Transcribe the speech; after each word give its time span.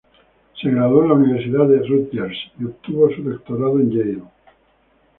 Se 0.59 0.67
graduó 0.67 1.03
en 1.03 1.09
la 1.09 1.13
Universidad 1.13 1.67
de 1.67 1.87
Rutgers 1.87 2.35
y 2.59 2.65
obtuvo 2.65 3.11
su 3.13 3.21
doctorado 3.21 3.79
en 3.79 3.91
Yale. 3.91 4.23